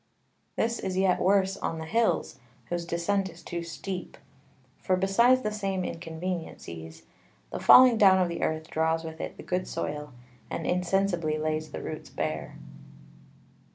This 0.55 0.79
is 0.79 0.97
yet 0.97 1.19
worse 1.21 1.57
on 1.57 1.77
the 1.77 1.85
Hills, 1.85 2.39
whose 2.71 2.85
Descent 2.87 3.29
is 3.29 3.43
too 3.43 3.61
steep; 3.61 4.17
for 4.79 4.95
besides 4.95 5.43
the 5.43 5.51
same 5.51 5.85
Inconveniencies, 5.85 7.03
the 7.51 7.59
falling 7.59 7.99
down 7.99 8.17
of 8.17 8.27
the 8.27 8.41
Earth 8.41 8.67
draws 8.67 9.03
with 9.03 9.21
it 9.21 9.37
the 9.37 9.43
good 9.43 9.67
Soil, 9.67 10.11
and 10.49 10.65
insensibly 10.65 11.37
lays 11.37 11.69
the 11.69 11.83
Roots 11.83 12.09
bare. 12.09 12.55